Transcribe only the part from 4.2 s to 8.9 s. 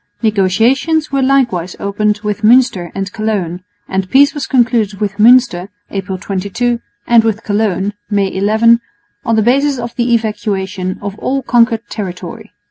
was concluded with Münster (April 22) and with Cologne (May 11)